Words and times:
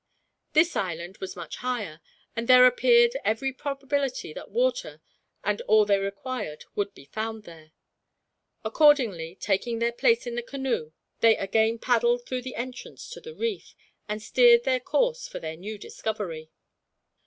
This 0.53 0.75
island 0.75 1.19
was 1.19 1.35
much 1.35 1.57
higher, 1.57 2.01
and 2.35 2.47
there 2.47 2.65
appeared 2.65 3.15
every 3.23 3.53
probability 3.53 4.33
that 4.33 4.49
water, 4.49 4.99
and 5.43 5.61
all 5.67 5.85
they 5.85 5.99
required, 5.99 6.65
would 6.73 6.95
be 6.95 7.05
found 7.05 7.43
there. 7.43 7.73
Accordingly, 8.65 9.35
taking 9.35 9.77
their 9.77 9.91
place 9.91 10.25
in 10.25 10.33
the 10.33 10.41
canoe, 10.41 10.91
they 11.19 11.37
again 11.37 11.77
paddled 11.77 12.21
out 12.21 12.25
through 12.25 12.41
the 12.41 12.55
entrance 12.55 13.11
to 13.11 13.21
the 13.21 13.35
reef, 13.35 13.75
and 14.09 14.23
steered 14.23 14.63
their 14.63 14.79
course 14.79 15.27
for 15.27 15.39
their 15.39 15.55
new 15.55 15.77
discovery. 15.77 16.49